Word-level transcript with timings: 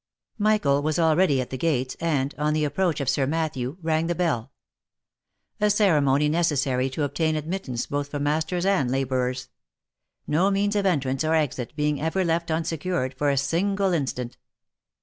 Michael 0.39 0.81
was 0.81 0.97
already 0.97 1.39
at 1.41 1.51
the 1.51 1.59
gates, 1.59 1.95
and, 1.99 2.33
on 2.39 2.55
the 2.55 2.63
approach 2.65 2.99
of 2.99 3.07
Sir 3.07 3.27
Matthew, 3.27 3.77
rang 3.83 4.07
the 4.07 4.15
bell; 4.15 4.51
a 5.59 5.69
ceremony 5.69 6.27
necessary 6.27 6.89
to 6.89 7.03
obtain 7.03 7.35
admittance 7.35 7.85
both 7.85 8.09
for 8.09 8.17
masters 8.19 8.65
and 8.65 8.89
labourers; 8.89 9.49
no 10.25 10.49
means 10.49 10.75
of 10.75 10.87
entrance 10.87 11.23
or 11.23 11.35
exit 11.35 11.75
being 11.75 12.01
ever 12.01 12.25
left 12.25 12.49
unsecured 12.49 13.13
for 13.13 13.29
a 13.29 13.37
single 13.37 13.93
instant. 13.93 14.37